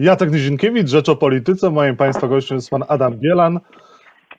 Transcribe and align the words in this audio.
Jacek 0.00 0.32
Nizinkiewicz, 0.32 0.88
Rzecz 0.88 1.08
o 1.08 1.16
Polityce. 1.16 1.70
Moim 1.70 1.96
Państwa 1.96 2.28
gościem 2.28 2.56
jest 2.56 2.70
Pan 2.70 2.84
Adam 2.88 3.18
Bielan. 3.18 3.60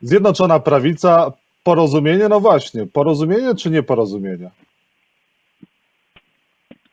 Zjednoczona 0.01 0.59
Prawica. 0.59 1.31
Porozumienie? 1.63 2.27
No 2.29 2.39
właśnie, 2.39 2.87
porozumienie 2.93 3.55
czy 3.55 3.69
nieporozumienie? 3.69 4.49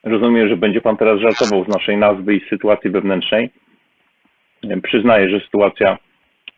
Rozumiem, 0.05 0.49
że 0.49 0.57
będzie 0.57 0.81
Pan 0.81 0.97
teraz 0.97 1.21
żartował 1.21 1.65
z 1.65 1.69
naszej 1.69 1.97
nazwy 1.97 2.35
i 2.35 2.49
sytuacji 2.49 2.91
wewnętrznej. 2.91 3.51
Przyznaję, 4.83 5.31
że 5.31 5.41
sytuacja 5.41 5.99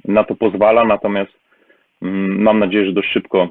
na 0.05 0.25
to 0.25 0.35
pozwala, 0.35 0.85
natomiast 0.85 1.33
mm, 2.03 2.43
mam 2.43 2.59
nadzieję, 2.59 2.87
że 2.87 2.93
dość 2.93 3.13
szybko 3.13 3.49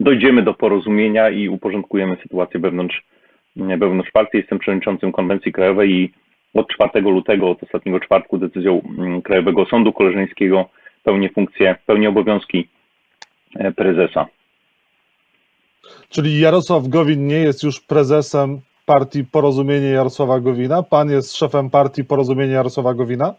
dojdziemy 0.00 0.42
do 0.42 0.54
porozumienia 0.54 1.30
i 1.30 1.48
uporządkujemy 1.48 2.16
sytuację 2.22 2.60
wewnątrz, 2.60 3.02
wewnątrz 3.56 4.10
partii. 4.10 4.38
Jestem 4.38 4.58
przewodniczącym 4.58 5.12
konwencji 5.12 5.52
krajowej 5.52 5.90
i 5.90 6.23
od 6.54 6.68
4 6.68 7.00
lutego, 7.00 7.50
od 7.50 7.62
ostatniego 7.62 8.00
czwartku 8.00 8.38
decyzją 8.38 8.82
mm, 8.98 9.22
Krajowego 9.22 9.66
Sądu 9.66 9.92
Koleżeńskiego 9.92 10.68
pełnię 11.04 11.28
funkcję, 11.28 11.76
pełnię 11.86 12.08
obowiązki 12.08 12.68
e, 13.56 13.72
prezesa. 13.72 14.26
Czyli 16.08 16.40
Jarosław 16.40 16.88
Gowin 16.88 17.26
nie 17.26 17.38
jest 17.38 17.62
już 17.62 17.80
prezesem 17.80 18.60
partii 18.86 19.24
Porozumienie 19.24 19.88
Jarosława 19.88 20.40
Gowina? 20.40 20.82
Pan 20.82 21.10
jest 21.10 21.36
szefem 21.36 21.70
partii 21.70 22.04
Porozumienie 22.04 22.52
Jarosława 22.52 22.94
Gowina? 22.94 23.34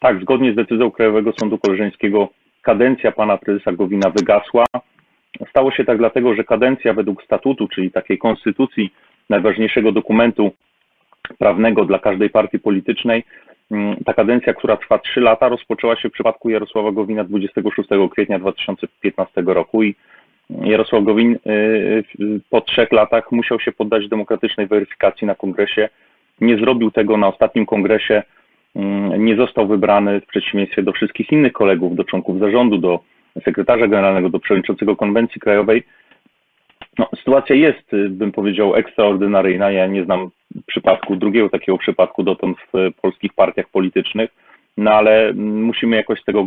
Tak, 0.00 0.20
zgodnie 0.20 0.52
z 0.52 0.56
decyzją 0.56 0.90
Krajowego 0.90 1.32
Sądu 1.40 1.58
Koleżeńskiego 1.58 2.28
kadencja 2.62 3.12
pana 3.12 3.36
prezesa 3.36 3.72
Gowina 3.72 4.10
wygasła. 4.10 4.64
Stało 5.50 5.70
się 5.70 5.84
tak 5.84 5.98
dlatego, 5.98 6.34
że 6.34 6.44
kadencja 6.44 6.94
według 6.94 7.24
statutu, 7.24 7.68
czyli 7.68 7.90
takiej 7.90 8.18
konstytucji, 8.18 8.92
najważniejszego 9.30 9.92
dokumentu 9.92 10.52
prawnego 11.38 11.84
dla 11.84 11.98
każdej 11.98 12.30
partii 12.30 12.58
politycznej, 12.58 13.24
mm, 13.70 13.96
ta 14.04 14.14
kadencja, 14.14 14.54
która 14.54 14.76
trwa 14.76 14.98
3 14.98 15.20
lata, 15.20 15.48
rozpoczęła 15.48 15.96
się 15.96 16.08
w 16.08 16.12
przypadku 16.12 16.50
Jarosława 16.50 16.92
Gowina 16.92 17.24
26 17.24 18.08
kwietnia 18.08 18.38
2015 18.38 19.54
roku 19.54 19.82
i 19.82 19.94
Jarosław 20.50 21.04
Gowin 21.04 21.34
y, 21.34 21.50
y, 22.20 22.40
po 22.50 22.60
trzech 22.60 22.92
latach 22.92 23.32
musiał 23.32 23.60
się 23.60 23.72
poddać 23.72 24.08
demokratycznej 24.08 24.66
weryfikacji 24.66 25.26
na 25.26 25.34
kongresie. 25.34 25.88
Nie 26.40 26.56
zrobił 26.56 26.90
tego 26.90 27.16
na 27.16 27.28
ostatnim 27.28 27.66
kongresie, 27.66 28.22
mm, 28.76 29.24
nie 29.24 29.36
został 29.36 29.66
wybrany 29.66 30.20
w 30.20 30.26
przeciwieństwie 30.26 30.82
do 30.82 30.92
wszystkich 30.92 31.32
innych 31.32 31.52
kolegów, 31.52 31.96
do 31.96 32.04
członków 32.04 32.38
zarządu, 32.38 32.78
do 32.78 33.00
sekretarza 33.44 33.86
generalnego, 33.86 34.28
do 34.28 34.38
przewodniczącego 34.38 34.96
konwencji 34.96 35.40
krajowej. 35.40 35.82
No, 36.98 37.08
sytuacja 37.18 37.56
jest, 37.56 37.92
y, 37.92 38.08
bym 38.08 38.32
powiedział, 38.32 38.74
ekstraordynaryjna. 38.74 39.70
Ja 39.70 39.86
nie 39.86 40.04
znam 40.04 40.30
przypadku, 40.66 41.16
drugiego 41.16 41.48
takiego 41.48 41.78
przypadku 41.78 42.22
dotąd 42.22 42.56
w 42.72 43.00
polskich 43.02 43.32
partiach 43.34 43.68
politycznych, 43.68 44.30
no 44.76 44.90
ale 44.90 45.28
mm, 45.28 45.62
musimy 45.62 45.96
jakoś 45.96 46.20
z 46.20 46.24
tego 46.24 46.46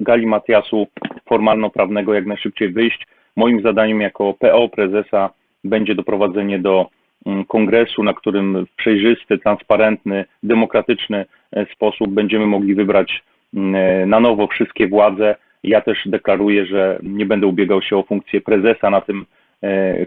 galimatiasu 0.00 0.86
formalno-prawnego 1.28 2.14
jak 2.14 2.26
najszybciej 2.26 2.72
wyjść. 2.72 3.06
Moim 3.36 3.62
zadaniem 3.62 4.00
jako 4.00 4.34
PO 4.34 4.68
prezesa 4.68 5.30
będzie 5.64 5.94
doprowadzenie 5.94 6.58
do 6.58 6.86
mm, 7.26 7.44
kongresu, 7.44 8.02
na 8.02 8.14
którym 8.14 8.66
w 8.66 8.76
przejrzysty, 8.76 9.38
transparentny, 9.38 10.24
demokratyczny 10.42 11.26
e, 11.52 11.66
sposób 11.74 12.08
będziemy 12.08 12.46
mogli 12.46 12.74
wybrać 12.74 13.22
mm, 13.54 13.74
e, 13.74 14.06
na 14.06 14.20
nowo 14.20 14.46
wszystkie 14.46 14.88
władze. 14.88 15.34
Ja 15.64 15.80
też 15.80 15.98
deklaruję, 16.06 16.66
że 16.66 16.98
nie 17.02 17.26
będę 17.26 17.46
ubiegał 17.46 17.82
się 17.82 17.96
o 17.96 18.02
funkcję 18.02 18.40
prezesa 18.40 18.90
na 18.90 19.00
tym 19.00 19.26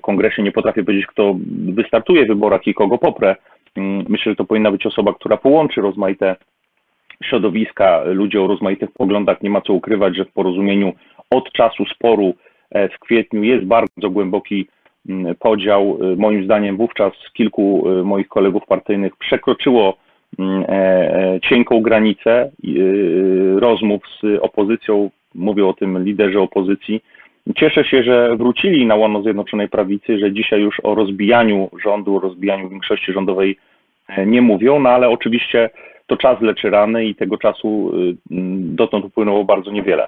kongresie. 0.01 0.43
Nie 0.43 0.51
potrafię 0.51 0.83
powiedzieć, 0.83 1.07
kto 1.07 1.35
wystartuje 1.73 2.25
w 2.25 2.27
wyborach 2.27 2.67
i 2.67 2.73
kogo 2.73 2.97
poprę. 2.97 3.35
Mm, 3.75 4.05
myślę, 4.09 4.31
że 4.31 4.35
to 4.35 4.45
powinna 4.45 4.71
być 4.71 4.85
osoba, 4.85 5.13
która 5.13 5.37
połączy 5.37 5.81
rozmaite 5.81 6.35
środowiska, 7.23 8.03
ludzi 8.03 8.37
o 8.37 8.47
rozmaitych 8.47 8.91
poglądach. 8.91 9.41
Nie 9.41 9.49
ma 9.49 9.61
co 9.61 9.73
ukrywać, 9.73 10.15
że 10.15 10.25
w 10.25 10.31
porozumieniu 10.31 10.93
od 11.29 11.51
czasu 11.51 11.85
sporu 11.85 12.33
E, 12.71 12.89
w 12.89 12.99
kwietniu 12.99 13.43
jest 13.43 13.65
bardzo 13.65 14.09
głęboki 14.09 14.67
mm, 15.09 15.35
podział. 15.35 15.99
E, 16.01 16.15
moim 16.15 16.43
zdaniem 16.43 16.77
wówczas 16.77 17.13
kilku 17.33 17.89
e, 17.89 18.03
moich 18.03 18.27
kolegów 18.27 18.65
partyjnych 18.65 19.15
przekroczyło 19.15 19.97
mm, 20.39 20.65
cienką 21.41 21.81
granicę 21.81 22.51
rozmów 23.55 24.01
z 24.21 24.39
opozycją, 24.41 25.09
mówią 25.35 25.69
o 25.69 25.73
tym 25.73 26.03
liderzy 26.03 26.39
opozycji. 26.39 27.01
Cieszę 27.55 27.83
się, 27.83 28.03
że 28.03 28.35
wrócili 28.37 28.85
na 28.85 28.95
łono 28.95 29.21
Zjednoczonej 29.21 29.69
Prawicy, 29.69 30.19
że 30.19 30.33
dzisiaj 30.33 30.61
już 30.61 30.79
o 30.83 30.95
rozbijaniu 30.95 31.69
rządu, 31.83 32.15
o 32.15 32.19
rozbijaniu 32.19 32.69
większości 32.69 33.13
rządowej 33.13 33.57
nie 34.25 34.41
mówią, 34.41 34.79
no 34.79 34.89
ale 34.89 35.09
oczywiście 35.09 35.69
to 36.07 36.17
czas 36.17 36.41
leczy 36.41 36.69
rany 36.69 37.05
i 37.05 37.15
tego 37.15 37.37
czasu 37.37 37.93
dotąd 38.59 39.05
upłynęło 39.05 39.45
bardzo 39.45 39.71
niewiele 39.71 40.07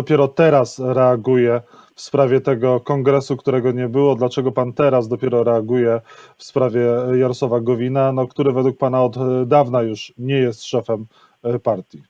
dopiero 0.00 0.28
teraz 0.28 0.78
reaguje 0.78 1.60
w 1.94 2.00
sprawie 2.00 2.40
tego 2.40 2.80
kongresu, 2.80 3.36
którego 3.36 3.72
nie 3.72 3.88
było. 3.88 4.14
Dlaczego 4.14 4.52
pan 4.52 4.72
teraz 4.72 5.08
dopiero 5.08 5.44
reaguje 5.44 6.00
w 6.36 6.44
sprawie 6.44 6.80
Jarosława 7.14 7.60
Gowina, 7.60 8.12
no, 8.12 8.26
który 8.26 8.52
według 8.52 8.78
pana 8.78 9.02
od 9.02 9.16
dawna 9.46 9.82
już 9.82 10.12
nie 10.18 10.34
jest 10.34 10.64
szefem 10.64 11.06
e, 11.44 11.58
partii? 11.58 12.02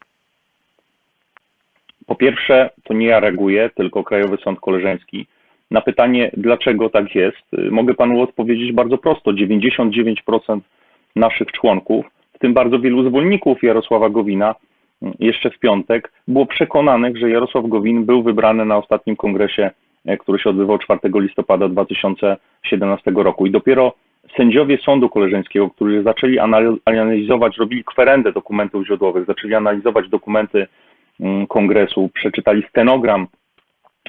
Po 2.10 2.16
pierwsze, 2.16 2.70
to 2.84 2.94
nie 2.94 3.06
ja 3.06 3.20
reaguję, 3.20 3.70
tylko 3.74 4.04
Krajowy 4.04 4.36
Sąd 4.36 4.60
Koleżeński. 4.60 5.26
Na 5.70 5.80
pytanie, 5.80 6.30
dlaczego 6.36 6.90
tak 6.90 7.14
jest, 7.14 7.46
mogę 7.70 7.94
panu 7.94 8.22
odpowiedzieć 8.22 8.72
bardzo 8.72 8.98
prosto. 8.98 9.30
99% 9.30 10.60
naszych 11.16 11.52
członków, 11.52 12.06
w 12.32 12.38
tym 12.38 12.54
bardzo 12.54 12.78
wielu 12.78 13.08
zwolenników 13.08 13.62
Jarosława 13.62 14.08
Gowina, 14.08 14.54
jeszcze 15.18 15.50
w 15.50 15.58
piątek, 15.58 16.12
było 16.28 16.46
przekonanych, 16.46 17.16
że 17.16 17.30
Jarosław 17.30 17.68
Gowin 17.68 18.04
był 18.04 18.22
wybrany 18.22 18.64
na 18.64 18.76
ostatnim 18.76 19.16
kongresie, 19.16 19.70
e, 20.06 20.16
który 20.16 20.38
się 20.38 20.50
odbywał 20.50 20.78
4 20.78 21.00
listopada 21.14 21.68
2017 21.68 23.10
roku. 23.22 23.46
I 23.46 23.50
dopiero 23.50 23.92
sędziowie 24.36 24.78
Sądu 24.78 25.08
Koleżeńskiego, 25.08 25.70
którzy 25.70 26.02
zaczęli 26.02 26.38
analizować, 26.84 27.56
robili 27.58 27.84
kwerendę 27.84 28.32
dokumentów 28.32 28.86
źródłowych, 28.86 29.26
zaczęli 29.26 29.54
analizować 29.54 30.08
dokumenty 30.08 30.66
kongresu, 31.48 32.10
przeczytali 32.14 32.62
stenogram 32.70 33.26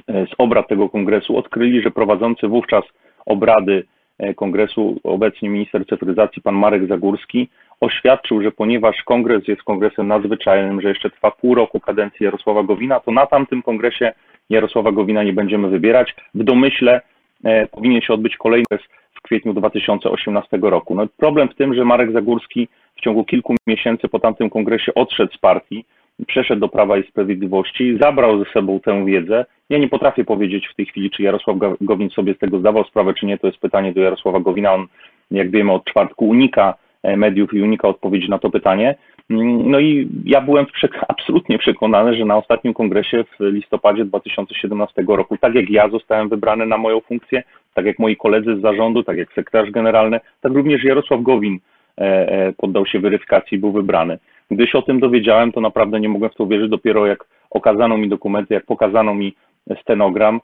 e, 0.07 0.25
z 0.25 0.29
obrad 0.37 0.67
tego 0.67 0.89
kongresu, 0.89 1.37
odkryli, 1.37 1.81
że 1.81 1.91
prowadzący 1.91 2.47
wówczas 2.47 2.83
obrady 3.25 3.83
e, 4.19 4.33
kongresu, 4.33 4.99
obecnie 5.03 5.49
minister 5.49 5.85
cyfryzacji, 5.87 6.41
pan 6.41 6.55
Marek 6.55 6.87
Zagórski, 6.87 7.49
oświadczył, 7.81 8.41
że 8.41 8.51
ponieważ 8.51 9.03
kongres 9.03 9.47
jest 9.47 9.63
kongresem 9.63 10.07
nadzwyczajnym, 10.07 10.81
że 10.81 10.89
jeszcze 10.89 11.09
trwa 11.09 11.31
pół 11.31 11.55
roku 11.55 11.79
kadencji 11.79 12.23
Jarosława 12.23 12.63
Gowina, 12.63 12.99
to 12.99 13.11
na 13.11 13.25
tamtym 13.25 13.61
kongresie 13.61 14.13
Jarosława 14.49 14.91
Gowina 14.91 15.23
nie 15.23 15.33
będziemy 15.33 15.67
wybierać. 15.69 16.15
W 16.35 16.43
domyśle 16.43 17.01
e, 17.43 17.67
powinien 17.67 18.01
się 18.01 18.13
odbyć 18.13 18.37
kolejny 18.37 18.65
kongres 18.69 18.87
w 19.13 19.21
kwietniu 19.21 19.53
2018 19.53 20.59
roku. 20.61 20.95
No, 20.95 21.07
problem 21.17 21.49
w 21.49 21.55
tym, 21.55 21.73
że 21.73 21.85
Marek 21.85 22.11
Zagórski 22.11 22.67
w 22.95 23.01
ciągu 23.01 23.23
kilku 23.23 23.55
miesięcy 23.67 24.07
po 24.07 24.19
tamtym 24.19 24.49
kongresie 24.49 24.93
odszedł 24.93 25.33
z 25.33 25.37
partii, 25.37 25.85
przeszedł 26.27 26.61
do 26.61 26.69
Prawa 26.69 26.97
i 26.97 27.07
Sprawiedliwości, 27.07 27.97
zabrał 28.01 28.43
ze 28.43 28.51
sobą 28.51 28.79
tę 28.79 29.05
wiedzę. 29.05 29.45
Ja 29.69 29.77
nie 29.77 29.89
potrafię 29.89 30.23
powiedzieć 30.23 30.67
w 30.67 30.75
tej 30.75 30.85
chwili, 30.85 31.11
czy 31.11 31.23
Jarosław 31.23 31.57
Gowin 31.81 32.09
sobie 32.09 32.33
z 32.33 32.37
tego 32.37 32.59
zdawał 32.59 32.83
sprawę, 32.83 33.13
czy 33.13 33.25
nie. 33.25 33.37
To 33.37 33.47
jest 33.47 33.59
pytanie 33.59 33.93
do 33.93 34.01
Jarosława 34.01 34.39
Gowina. 34.39 34.73
On, 34.73 34.87
jak 35.31 35.51
wiemy, 35.51 35.71
od 35.71 35.85
czwartku 35.85 36.27
unika 36.27 36.73
E, 37.03 37.17
mediów 37.17 37.53
i 37.53 37.61
unika 37.61 37.87
odpowiedzi 37.87 38.29
na 38.29 38.39
to 38.39 38.49
pytanie. 38.49 38.95
No 39.29 39.79
i 39.79 40.09
ja 40.25 40.41
byłem 40.41 40.65
absolutnie 41.07 41.57
przekonany, 41.57 42.15
że 42.15 42.25
na 42.25 42.37
ostatnim 42.37 42.73
kongresie 42.73 43.23
w 43.23 43.43
listopadzie 43.43 44.05
2017 44.05 45.03
roku, 45.07 45.37
tak 45.37 45.55
jak 45.55 45.69
ja 45.69 45.89
zostałem 45.89 46.29
wybrany 46.29 46.65
na 46.65 46.77
moją 46.77 46.99
funkcję, 46.99 47.43
tak 47.73 47.85
jak 47.85 47.99
moi 47.99 48.15
koledzy 48.15 48.57
z 48.57 48.61
zarządu, 48.61 49.03
tak 49.03 49.17
jak 49.17 49.33
sekretarz 49.33 49.71
generalny, 49.71 50.19
tak 50.41 50.53
również 50.53 50.83
Jarosław 50.83 51.21
Gowin 51.21 51.59
e, 51.97 52.01
e, 52.01 52.53
poddał 52.53 52.85
się 52.85 52.99
weryfikacji 52.99 53.57
i 53.57 53.59
był 53.59 53.71
wybrany. 53.71 54.19
Gdy 54.51 54.67
się 54.67 54.77
o 54.77 54.81
tym 54.81 54.99
dowiedziałem, 54.99 55.51
to 55.51 55.61
naprawdę 55.61 55.99
nie 55.99 56.09
mogłem 56.09 56.31
w 56.31 56.35
to 56.35 56.43
uwierzyć. 56.43 56.69
Dopiero 56.69 57.05
jak 57.05 57.25
okazano 57.49 57.97
mi 57.97 58.09
dokumenty, 58.09 58.53
jak 58.53 58.65
pokazano 58.65 59.13
mi 59.13 59.35
stenogram, 59.81 60.41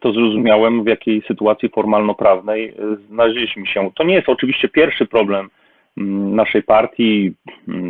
to 0.00 0.12
zrozumiałem, 0.12 0.84
w 0.84 0.86
jakiej 0.86 1.22
sytuacji 1.28 1.68
formalno-prawnej 1.68 2.74
znaleźliśmy 3.08 3.66
się. 3.66 3.90
To 3.94 4.04
nie 4.04 4.14
jest 4.14 4.28
oczywiście 4.28 4.68
pierwszy 4.68 5.06
problem 5.06 5.50
naszej 5.96 6.62
partii, 6.62 7.32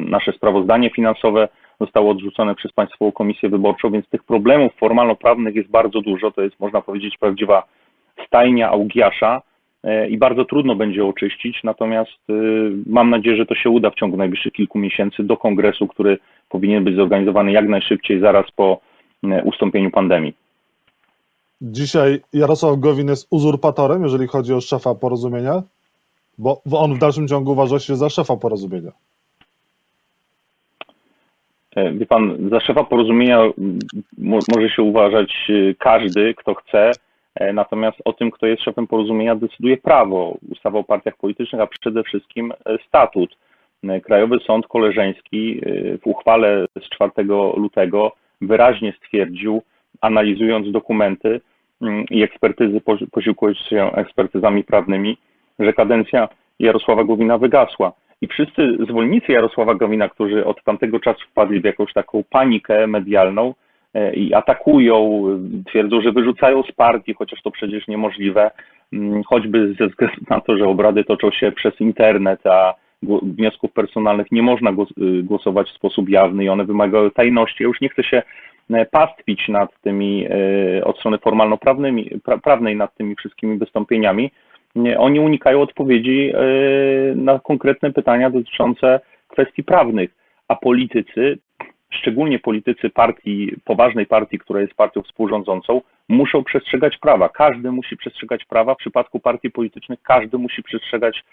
nasze 0.08 0.32
sprawozdanie 0.32 0.90
finansowe 0.90 1.48
zostało 1.80 2.10
odrzucone 2.10 2.54
przez 2.54 2.72
Państwową 2.72 3.12
Komisję 3.12 3.48
Wyborczą, 3.48 3.90
więc 3.90 4.08
tych 4.08 4.24
problemów 4.24 4.72
formalno-prawnych 4.74 5.54
jest 5.54 5.70
bardzo 5.70 6.00
dużo. 6.00 6.30
To 6.30 6.42
jest, 6.42 6.60
można 6.60 6.80
powiedzieć, 6.82 7.18
prawdziwa 7.18 7.62
stajnia 8.26 8.68
Augiasza 8.70 9.36
e, 9.36 9.40
i 10.10 10.18
bardzo 10.18 10.44
trudno 10.44 10.74
będzie 10.74 11.04
oczyścić, 11.06 11.60
natomiast 11.64 12.30
e, 12.30 12.32
mam 12.86 13.10
nadzieję, 13.10 13.36
że 13.36 13.46
to 13.46 13.54
się 13.54 13.70
uda 13.70 13.90
w 13.90 13.94
ciągu 13.94 14.16
najbliższych 14.16 14.52
kilku 14.52 14.78
miesięcy 14.78 15.22
do 15.22 15.36
kongresu, 15.36 15.86
który 15.86 16.18
powinien 16.48 16.84
być 16.84 16.96
zorganizowany 16.96 17.52
jak 17.52 17.68
najszybciej, 17.68 18.20
zaraz 18.20 18.50
po 18.50 18.80
e, 19.24 19.42
ustąpieniu 19.42 19.90
pandemii. 19.90 20.34
Dzisiaj 21.62 22.20
Jarosław 22.32 22.78
Gowin 22.78 23.08
jest 23.08 23.26
uzurpatorem, 23.30 24.02
jeżeli 24.02 24.26
chodzi 24.26 24.54
o 24.54 24.60
szefa 24.60 24.94
porozumienia? 24.94 25.62
Bo 26.38 26.62
on 26.72 26.94
w 26.94 26.98
dalszym 26.98 27.28
ciągu 27.28 27.52
uważa 27.52 27.78
się 27.78 27.96
za 27.96 28.10
szefa 28.10 28.36
porozumienia. 28.36 28.92
E, 31.76 31.92
wie 31.92 32.06
pan, 32.06 32.48
za 32.50 32.60
szefa 32.60 32.84
porozumienia 32.84 33.42
może 34.48 34.68
się 34.76 34.82
uważać 34.82 35.50
e, 35.50 35.74
każdy, 35.74 36.34
kto 36.34 36.54
chce, 36.54 36.90
e, 36.90 36.92
natomiast 37.52 37.98
o 38.04 38.12
tym, 38.12 38.30
kto 38.30 38.46
jest 38.46 38.62
szefem 38.62 38.86
porozumienia, 38.86 39.34
decyduje 39.34 39.76
prawo, 39.76 40.36
ustawa 40.50 40.78
o 40.78 40.84
partiach 40.84 41.16
politycznych, 41.16 41.62
a 41.62 41.66
przede 41.66 42.02
wszystkim 42.02 42.52
statut. 42.88 43.36
Krajowy 44.02 44.38
Sąd 44.46 44.66
Koleżeński 44.66 45.60
w 46.02 46.06
uchwale 46.06 46.66
z 46.80 46.88
4 46.90 47.10
lutego 47.56 48.12
wyraźnie 48.40 48.92
stwierdził, 48.92 49.62
analizując 50.00 50.72
dokumenty 50.72 51.40
mm, 51.82 52.04
i 52.10 52.22
ekspertyzy, 52.22 52.80
posiłkując 53.12 53.58
się 53.58 53.92
ekspertyzami 53.92 54.64
prawnymi, 54.64 55.18
że 55.58 55.72
kadencja 55.72 56.28
Jarosława 56.58 57.04
Gowina 57.04 57.38
wygasła. 57.38 57.92
I 58.20 58.26
wszyscy 58.26 58.76
zwolennicy 58.88 59.32
Jarosława 59.32 59.74
Gowina, 59.74 60.08
którzy 60.08 60.44
od 60.44 60.64
tamtego 60.64 61.00
czasu 61.00 61.20
wpadli 61.30 61.60
w 61.60 61.64
jakąś 61.64 61.92
taką 61.92 62.24
panikę 62.30 62.86
medialną 62.86 63.48
e, 63.48 63.54
i 64.14 64.34
atakują, 64.34 65.22
twierdzą, 65.66 66.00
że 66.00 66.12
wyrzucają 66.12 66.62
z 66.62 66.72
partii, 66.72 67.14
chociaż 67.14 67.42
to 67.42 67.50
przecież 67.50 67.88
niemożliwe, 67.88 68.50
mm, 68.92 69.22
choćby 69.22 69.74
ze 69.78 69.86
względu 69.86 70.16
na 70.30 70.40
to, 70.40 70.56
że 70.56 70.68
obrady 70.68 71.04
toczą 71.04 71.30
się 71.30 71.52
przez 71.52 71.80
internet, 71.80 72.46
a 72.46 72.74
wniosków 73.22 73.72
personalnych 73.72 74.32
nie 74.32 74.42
można 74.42 74.70
y, 74.70 75.22
głosować 75.22 75.70
w 75.70 75.76
sposób 75.76 76.08
jawny 76.08 76.44
i 76.44 76.48
one 76.48 76.64
wymagają 76.64 77.10
tajności. 77.10 77.62
Ja 77.62 77.68
już 77.68 77.80
nie 77.80 77.88
chcę 77.88 78.02
się 78.02 78.22
e, 78.70 78.86
pastwić 78.86 79.48
nad 79.48 79.80
tymi, 79.80 80.26
e, 80.30 80.84
od 80.84 80.98
strony 80.98 81.18
formalno-prawnej, 81.18 82.76
nad 82.76 82.94
tymi 82.94 83.16
wszystkimi 83.16 83.58
wystąpieniami, 83.58 84.30
oni 84.98 85.20
unikają 85.20 85.60
odpowiedzi 85.60 86.32
e, 86.34 86.40
na 87.14 87.38
konkretne 87.38 87.92
pytania 87.92 88.30
dotyczące 88.30 89.00
kwestii 89.28 89.64
prawnych, 89.64 90.10
a 90.48 90.56
politycy, 90.56 91.38
szczególnie 91.96 92.38
politycy 92.38 92.90
partii, 92.90 93.52
poważnej 93.64 94.06
partii, 94.06 94.38
która 94.38 94.60
jest 94.60 94.74
partią 94.74 95.02
współrządzącą, 95.02 95.80
muszą 96.08 96.44
przestrzegać 96.44 96.98
prawa. 96.98 97.28
Każdy 97.28 97.72
musi 97.72 97.96
przestrzegać 97.96 98.44
prawa. 98.44 98.74
W 98.74 98.78
przypadku 98.78 99.20
partii 99.20 99.50
politycznych 99.50 100.02
każdy 100.02 100.38
musi 100.38 100.62
przestrzegać 100.62 101.24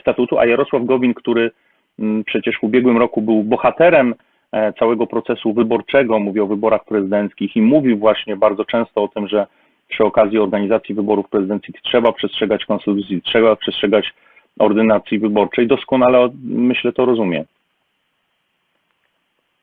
statutu, 0.00 0.38
a 0.38 0.46
Jarosław 0.46 0.84
Gowin, 0.84 1.14
który 1.14 1.50
mm, 1.98 2.24
przecież 2.24 2.58
w 2.58 2.64
ubiegłym 2.64 2.98
roku 2.98 3.22
był 3.22 3.42
bohaterem 3.42 4.14
e, 4.52 4.72
całego 4.72 5.06
procesu 5.06 5.52
wyborczego, 5.52 6.18
mówił 6.18 6.44
o 6.44 6.46
wyborach 6.46 6.84
prezydenckich 6.84 7.56
i 7.56 7.62
mówił 7.62 7.98
właśnie 7.98 8.36
bardzo 8.36 8.64
często 8.64 9.02
o 9.02 9.08
tym, 9.08 9.28
że 9.28 9.46
przy 9.88 10.04
okazji 10.04 10.38
organizacji 10.38 10.94
wyborów 10.94 11.28
prezydenckich 11.28 11.74
trzeba 11.82 12.12
przestrzegać 12.12 12.64
konstytucji, 12.64 13.22
trzeba 13.22 13.56
przestrzegać 13.56 14.14
ordynacji 14.58 15.18
wyborczej. 15.18 15.66
Doskonale, 15.66 16.28
myślę, 16.44 16.92
to 16.92 17.04
rozumie. 17.04 17.44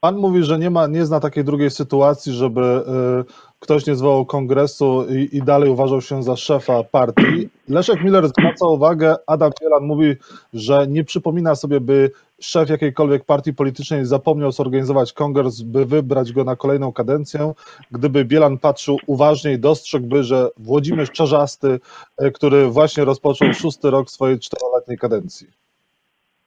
Pan 0.01 0.17
mówi, 0.17 0.43
że 0.43 0.59
nie, 0.59 0.69
ma, 0.69 0.87
nie 0.87 1.05
zna 1.05 1.19
takiej 1.19 1.43
drugiej 1.43 1.71
sytuacji, 1.71 2.33
żeby 2.33 2.61
y, 2.61 3.53
ktoś 3.59 3.85
nie 3.85 3.95
zwołał 3.95 4.25
kongresu 4.25 5.05
i, 5.09 5.37
i, 5.37 5.43
dalej 5.43 5.69
uważał 5.69 6.01
się 6.01 6.23
za 6.23 6.35
szefa 6.35 6.83
partii. 6.83 7.49
Leszek 7.69 8.03
Miller 8.03 8.27
zwraca 8.27 8.67
uwagę, 8.67 9.15
Adam 9.27 9.51
Bielan 9.61 9.83
mówi, 9.83 10.15
że 10.53 10.87
nie 10.87 11.03
przypomina 11.03 11.55
sobie, 11.55 11.79
by 11.79 12.11
szef 12.39 12.69
jakiejkolwiek 12.69 13.25
partii 13.25 13.53
politycznej 13.53 14.05
zapomniał 14.05 14.51
zorganizować 14.51 15.13
kongres, 15.13 15.61
by 15.61 15.85
wybrać 15.85 16.33
go 16.33 16.43
na 16.43 16.55
kolejną 16.55 16.93
kadencję. 16.93 17.53
Gdyby 17.91 18.25
Bielan 18.25 18.57
patrzył 18.57 18.97
uważniej, 19.07 19.59
dostrzegłby, 19.59 20.23
że 20.23 20.49
Włodzimierz 20.57 21.11
Czarzasty, 21.11 21.79
y, 22.21 22.31
który 22.31 22.67
właśnie 22.67 23.05
rozpoczął 23.05 23.53
szósty 23.53 23.89
rok 23.89 24.11
swojej 24.11 24.39
czteroletniej 24.39 24.97
kadencji. 24.97 25.47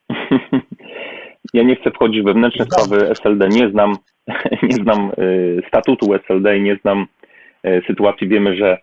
Ja 1.55 1.63
nie 1.63 1.75
chcę 1.75 1.91
wchodzić 1.91 2.21
w 2.21 2.25
wewnętrzne 2.25 2.65
sprawy 2.65 3.09
SLD, 3.09 3.47
nie 3.49 3.69
znam, 3.69 3.95
nie 4.69 4.75
znam 4.75 5.11
y, 5.19 5.61
statutu 5.67 6.13
SLD 6.13 6.57
i 6.57 6.61
nie 6.61 6.75
znam 6.75 7.07
y, 7.65 7.81
sytuacji. 7.87 8.27
Wiemy, 8.27 8.55
że 8.55 8.77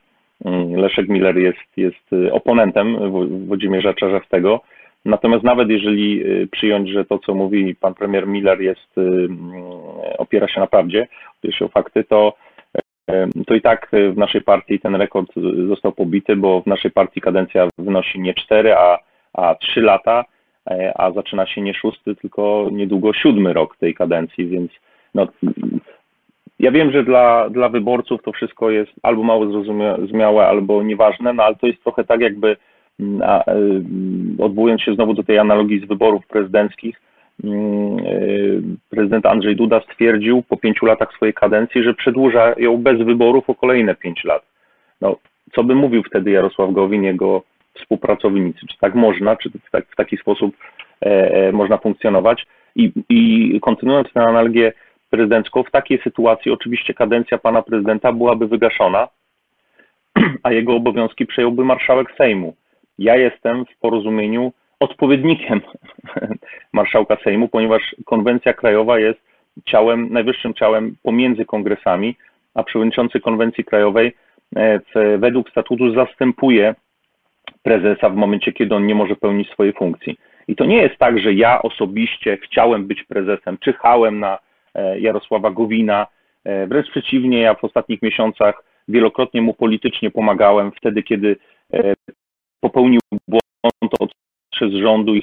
mm, 0.44 0.76
Leszek 0.76 1.08
Miller 1.08 1.38
jest, 1.38 1.76
jest 1.76 2.12
y, 2.12 2.32
oponentem 2.32 3.10
Włodzimierza 3.46 3.94
Czarzastego. 3.94 4.60
Natomiast 5.04 5.44
nawet 5.44 5.70
jeżeli 5.70 6.24
przyjąć, 6.50 6.88
że 6.88 7.04
to, 7.04 7.18
co 7.18 7.34
mówi 7.34 7.74
pan 7.74 7.94
premier 7.94 8.26
Miller 8.26 8.60
jest, 8.60 8.96
opiera 10.18 10.48
się 10.48 10.60
na 10.60 10.66
prawdzie, 10.66 11.08
opiera 11.38 11.58
się 11.58 11.64
o 11.64 11.68
fakty, 11.68 12.04
to, 12.04 12.34
to 13.46 13.54
i 13.54 13.60
tak 13.60 13.90
w 14.12 14.16
naszej 14.16 14.40
partii 14.40 14.80
ten 14.80 14.94
rekord 14.94 15.30
został 15.68 15.92
pobity, 15.92 16.36
bo 16.36 16.60
w 16.60 16.66
naszej 16.66 16.90
partii 16.90 17.20
kadencja 17.20 17.68
wynosi 17.78 18.20
nie 18.20 18.34
4, 18.34 18.74
a, 18.74 18.98
a 19.32 19.54
3 19.54 19.80
lata 19.80 20.24
E, 20.24 20.31
a 20.94 21.12
zaczyna 21.12 21.46
się 21.46 21.60
nie 21.60 21.74
szósty, 21.74 22.16
tylko 22.16 22.68
niedługo 22.72 23.12
siódmy 23.12 23.52
rok 23.52 23.76
tej 23.76 23.94
kadencji, 23.94 24.46
więc 24.46 24.70
no, 25.14 25.26
ja 26.58 26.70
wiem, 26.70 26.92
że 26.92 27.04
dla, 27.04 27.50
dla 27.50 27.68
wyborców 27.68 28.22
to 28.22 28.32
wszystko 28.32 28.70
jest 28.70 28.92
albo 29.02 29.22
mało 29.22 29.46
zrozumiałe, 29.46 30.46
albo 30.46 30.82
nieważne, 30.82 31.32
no 31.32 31.42
ale 31.42 31.56
to 31.56 31.66
jest 31.66 31.82
trochę 31.82 32.04
tak 32.04 32.20
jakby 32.20 32.56
mm, 33.00 33.22
e, 33.22 33.44
odwołując 34.44 34.82
się 34.82 34.94
znowu 34.94 35.14
do 35.14 35.22
tej 35.22 35.38
analogii 35.38 35.80
z 35.80 35.88
wyborów 35.88 36.26
prezydenckich, 36.26 37.00
mm, 37.44 37.98
e, 37.98 38.02
prezydent 38.90 39.26
Andrzej 39.26 39.56
Duda 39.56 39.80
stwierdził 39.80 40.42
po 40.42 40.56
pięciu 40.56 40.86
latach 40.86 41.12
swojej 41.12 41.34
kadencji, 41.34 41.82
że 41.82 41.94
przedłuża 41.94 42.54
ją 42.56 42.76
bez 42.76 42.98
wyborów 43.02 43.50
o 43.50 43.54
kolejne 43.54 43.94
pięć 43.94 44.24
lat. 44.24 44.42
No, 45.00 45.16
co 45.54 45.64
by 45.64 45.74
mówił 45.74 46.02
wtedy 46.02 46.30
Jarosław 46.30 46.72
Gowin, 46.72 47.02
jego 47.02 47.42
współpracownicy. 47.82 48.66
Czy 48.66 48.78
tak 48.78 48.94
można, 48.94 49.36
czy 49.36 49.50
w, 49.50 49.70
tak, 49.70 49.86
w 49.92 49.96
taki 49.96 50.16
sposób 50.16 50.56
e, 51.02 51.06
e, 51.34 51.52
można 51.52 51.78
funkcjonować? 51.78 52.46
I, 52.76 52.92
I 53.08 53.60
kontynuując 53.60 54.12
tę 54.12 54.20
analogię 54.20 54.72
prezydencką, 55.10 55.62
w 55.62 55.70
takiej 55.70 56.00
sytuacji 56.04 56.50
oczywiście 56.50 56.94
kadencja 56.94 57.38
pana 57.38 57.62
prezydenta 57.62 58.12
byłaby 58.12 58.48
wygaszona, 58.48 59.08
a 60.42 60.52
jego 60.52 60.74
obowiązki 60.74 61.26
przejąłby 61.26 61.64
marszałek 61.64 62.14
Sejmu. 62.18 62.54
Ja 62.98 63.16
jestem 63.16 63.64
w 63.64 63.78
porozumieniu 63.80 64.52
odpowiednikiem 64.80 65.60
marszałka 66.72 67.16
Sejmu, 67.24 67.48
ponieważ 67.48 67.96
konwencja 68.04 68.52
krajowa 68.52 68.98
jest 68.98 69.20
ciałem, 69.64 70.12
najwyższym 70.12 70.54
ciałem 70.54 70.96
pomiędzy 71.02 71.44
kongresami, 71.44 72.16
a 72.54 72.62
przewodniczący 72.62 73.20
konwencji 73.20 73.64
krajowej 73.64 74.16
e, 74.56 74.80
według 75.18 75.50
statutu 75.50 75.94
zastępuje 75.94 76.74
prezesa 77.62 78.10
w 78.10 78.16
momencie, 78.16 78.52
kiedy 78.52 78.74
on 78.74 78.86
nie 78.86 78.94
może 78.94 79.16
pełnić 79.16 79.50
swojej 79.50 79.72
funkcji. 79.72 80.16
I 80.48 80.56
to 80.56 80.64
nie 80.64 80.76
jest 80.76 80.96
tak, 80.98 81.18
że 81.18 81.34
ja 81.34 81.62
osobiście 81.62 82.36
chciałem 82.36 82.86
być 82.86 83.04
prezesem, 83.04 83.58
czyhałem 83.58 84.20
na 84.20 84.38
e, 84.74 85.00
Jarosława 85.00 85.50
Gowina. 85.50 86.06
E, 86.44 86.66
wręcz 86.66 86.90
przeciwnie, 86.90 87.40
ja 87.40 87.54
w 87.54 87.64
ostatnich 87.64 88.02
miesiącach 88.02 88.64
wielokrotnie 88.88 89.42
mu 89.42 89.54
politycznie 89.54 90.10
pomagałem 90.10 90.72
wtedy, 90.72 91.02
kiedy 91.02 91.36
e, 91.72 91.94
popełnił 92.60 93.00
błąd 93.28 93.42
przez 94.50 94.72
rządu 94.72 95.14
i 95.14 95.22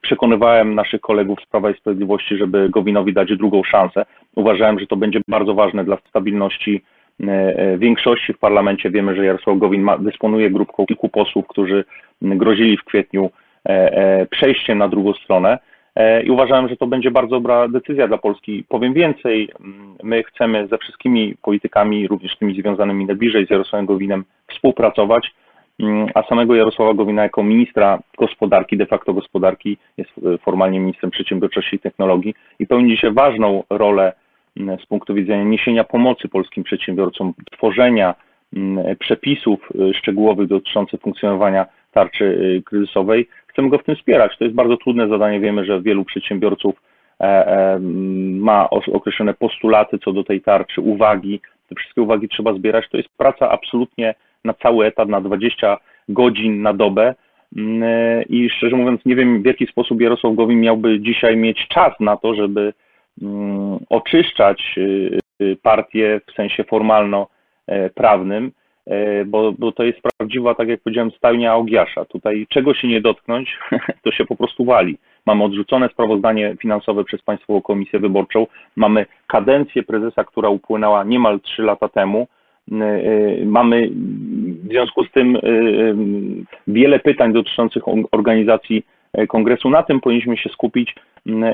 przekonywałem 0.00 0.74
naszych 0.74 1.00
kolegów 1.00 1.38
z 1.42 1.46
Prawa 1.46 1.70
i 1.70 1.74
Sprawiedliwości, 1.74 2.36
żeby 2.36 2.68
Gowinowi 2.68 3.12
dać 3.12 3.36
drugą 3.36 3.64
szansę. 3.64 4.04
Uważałem, 4.36 4.80
że 4.80 4.86
to 4.86 4.96
będzie 4.96 5.20
bardzo 5.28 5.54
ważne 5.54 5.84
dla 5.84 5.98
stabilności 6.08 6.82
większości 7.78 8.32
w 8.32 8.38
parlamencie. 8.38 8.90
Wiemy, 8.90 9.16
że 9.16 9.24
Jarosław 9.24 9.58
Gowin 9.58 9.82
ma, 9.82 9.98
dysponuje 9.98 10.50
grupką 10.50 10.86
kilku 10.86 11.08
posłów, 11.08 11.46
którzy 11.48 11.84
grozili 12.22 12.76
w 12.76 12.84
kwietniu 12.84 13.30
e, 13.64 14.26
przejściem 14.26 14.78
na 14.78 14.88
drugą 14.88 15.12
stronę. 15.12 15.58
I 16.24 16.30
uważałem, 16.30 16.68
że 16.68 16.76
to 16.76 16.86
będzie 16.86 17.10
bardzo 17.10 17.30
dobra 17.30 17.68
decyzja 17.68 18.08
dla 18.08 18.18
Polski. 18.18 18.64
Powiem 18.68 18.94
więcej, 18.94 19.48
my 20.02 20.22
chcemy 20.22 20.68
ze 20.70 20.78
wszystkimi 20.78 21.36
politykami, 21.42 22.08
również 22.08 22.36
tymi 22.36 22.60
związanymi 22.60 23.06
najbliżej 23.06 23.46
z 23.46 23.50
Jarosławem 23.50 23.86
Gowinem, 23.86 24.24
współpracować, 24.46 25.34
a 26.14 26.22
samego 26.22 26.54
Jarosława 26.54 26.94
Gowina 26.94 27.22
jako 27.22 27.42
ministra 27.42 27.98
gospodarki, 28.18 28.76
de 28.76 28.86
facto 28.86 29.14
gospodarki, 29.14 29.78
jest 29.96 30.10
formalnie 30.42 30.80
ministrem 30.80 31.10
przedsiębiorczości 31.10 31.76
i 31.76 31.78
technologii 31.78 32.34
i 32.58 32.66
pełni 32.66 32.90
dzisiaj 32.90 33.12
ważną 33.12 33.64
rolę 33.70 34.12
z 34.82 34.86
punktu 34.86 35.14
widzenia 35.14 35.44
niesienia 35.44 35.84
pomocy 35.84 36.28
polskim 36.28 36.64
przedsiębiorcom, 36.64 37.34
tworzenia 37.52 38.14
mm, 38.56 38.96
przepisów 38.96 39.68
y, 39.74 39.94
szczegółowych 39.94 40.48
dotyczących 40.48 41.00
funkcjonowania 41.00 41.66
tarczy 41.92 42.24
y, 42.24 42.62
kryzysowej, 42.62 43.28
chcemy 43.46 43.68
go 43.68 43.78
w 43.78 43.84
tym 43.84 43.96
wspierać. 43.96 44.38
To 44.38 44.44
jest 44.44 44.56
bardzo 44.56 44.76
trudne 44.76 45.08
zadanie. 45.08 45.40
Wiemy, 45.40 45.64
że 45.64 45.82
wielu 45.82 46.04
przedsiębiorców 46.04 46.82
e, 47.20 47.24
e, 47.24 47.78
ma 48.40 48.70
określone 48.70 49.34
postulaty 49.34 49.98
co 49.98 50.12
do 50.12 50.24
tej 50.24 50.40
tarczy, 50.40 50.80
uwagi. 50.80 51.40
Te 51.68 51.74
wszystkie 51.74 52.02
uwagi 52.02 52.28
trzeba 52.28 52.54
zbierać. 52.54 52.88
To 52.90 52.96
jest 52.96 53.08
praca 53.08 53.50
absolutnie 53.50 54.14
na 54.44 54.54
cały 54.54 54.86
etat, 54.86 55.08
na 55.08 55.20
20 55.20 55.78
godzin 56.08 56.62
na 56.62 56.72
dobę. 56.72 57.14
Mm, 57.56 57.82
e, 57.82 58.22
I 58.22 58.50
szczerze 58.50 58.76
mówiąc, 58.76 59.00
nie 59.06 59.16
wiem 59.16 59.42
w 59.42 59.46
jaki 59.46 59.66
sposób 59.66 60.00
Jarosław 60.00 60.34
Gowin 60.34 60.60
miałby 60.60 61.00
dzisiaj 61.00 61.36
mieć 61.36 61.68
czas 61.68 61.92
na 62.00 62.16
to, 62.16 62.34
żeby 62.34 62.72
Mm, 63.22 63.65
oczyszczać 63.88 64.74
y, 64.78 65.18
y, 65.42 65.56
partię 65.62 66.20
w 66.26 66.32
sensie 66.32 66.64
formalno-prawnym 66.64 68.52
e, 68.86 69.24
bo, 69.24 69.52
bo 69.52 69.72
to 69.72 69.82
jest 69.82 69.98
prawdziwa, 70.00 70.54
tak 70.54 70.68
jak 70.68 70.80
powiedziałem, 70.80 71.10
stajnia 71.10 71.52
Augiasza. 71.52 72.04
Tutaj 72.04 72.46
czego 72.48 72.74
się 72.74 72.88
nie 72.88 73.00
dotknąć, 73.00 73.58
to 74.04 74.12
się 74.12 74.24
po 74.24 74.36
prostu 74.36 74.64
wali. 74.64 74.98
Mamy 75.26 75.44
odrzucone 75.44 75.88
sprawozdanie 75.88 76.56
finansowe 76.60 77.04
przez 77.04 77.22
Państwową 77.22 77.62
Komisję 77.62 77.98
Wyborczą, 77.98 78.46
mamy 78.76 79.06
kadencję 79.26 79.82
prezesa, 79.82 80.24
która 80.24 80.48
upłynęła 80.48 81.04
niemal 81.04 81.40
3 81.40 81.62
lata 81.62 81.88
temu, 81.88 82.28
mamy 83.44 83.90
w 84.64 84.68
związku 84.68 85.04
z 85.04 85.10
tym 85.10 85.38
wiele 86.66 86.98
pytań 86.98 87.32
dotyczących 87.32 87.82
organizacji 88.12 88.86
kongresu. 89.28 89.70
Na 89.70 89.82
tym 89.82 90.00
powinniśmy 90.00 90.36
się 90.36 90.50
skupić 90.50 90.94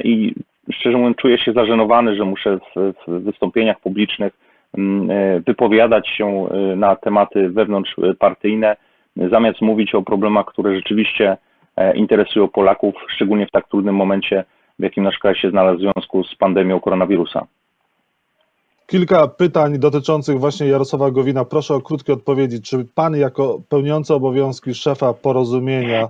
i 0.05 0.35
szczerze 0.71 0.99
mówiąc 0.99 1.17
czuję 1.17 1.39
się 1.39 1.53
zażenowany, 1.53 2.17
że 2.17 2.25
muszę 2.25 2.59
w, 2.59 2.93
w 3.07 3.23
wystąpieniach 3.25 3.81
publicznych 3.81 4.33
mm, 4.79 5.11
e, 5.11 5.41
wypowiadać 5.41 6.09
się 6.09 6.49
e, 6.51 6.77
na 6.77 6.97
tematy 6.97 7.49
wewnątrzpartyjne, 7.51 8.77
zamiast 9.17 9.61
mówić 9.61 9.95
o 9.95 10.03
problemach, 10.03 10.47
które 10.47 10.77
rzeczywiście 10.77 11.37
e, 11.77 11.97
interesują 11.97 12.49
Polaków, 12.49 12.95
szczególnie 13.09 13.47
w 13.47 13.51
tak 13.51 13.69
trudnym 13.69 13.95
momencie, 13.95 14.45
w 14.79 14.83
jakim 14.83 15.05
nasz 15.05 15.19
kraj 15.19 15.35
się 15.35 15.51
znalazł 15.51 15.79
w 15.79 15.81
związku 15.81 16.25
z 16.25 16.35
pandemią 16.35 16.81
koronawirusa. 16.81 17.47
Kilka 18.87 19.29
pytań 19.29 19.79
dotyczących 19.79 20.39
właśnie 20.39 20.67
Jarosława 20.67 21.11
Gowina. 21.11 21.45
Proszę 21.45 21.75
o 21.75 21.81
krótkie 21.81 22.13
odpowiedzi. 22.13 22.63
Czy 22.63 22.85
pan 22.95 23.17
jako 23.17 23.61
pełniący 23.69 24.15
obowiązki 24.15 24.75
szefa 24.75 25.15
porozumienia 25.15 26.09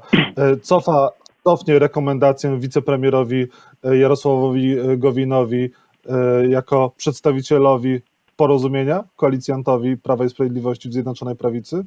cofa 0.62 1.09
cofnie 1.45 1.79
rekomendację 1.79 2.59
wicepremierowi 2.59 3.47
e, 3.85 3.97
Jarosławowi 3.97 4.79
e, 4.79 4.97
Gowinowi 4.97 5.71
e, 6.09 6.47
jako 6.49 6.93
przedstawicielowi 6.97 8.01
porozumienia, 8.37 9.05
koalicjantowi 9.17 9.97
Prawa 9.97 10.25
i 10.25 10.29
Sprawiedliwości 10.29 10.89
w 10.89 10.93
Zjednoczonej 10.93 11.37
Prawicy? 11.37 11.85